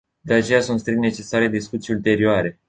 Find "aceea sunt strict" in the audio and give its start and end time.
0.33-0.99